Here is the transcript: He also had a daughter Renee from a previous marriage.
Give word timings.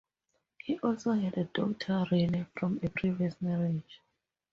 He 0.57 0.79
also 0.79 1.11
had 1.11 1.37
a 1.37 1.43
daughter 1.43 2.07
Renee 2.09 2.47
from 2.55 2.79
a 2.81 2.89
previous 2.89 3.39
marriage. 3.39 4.01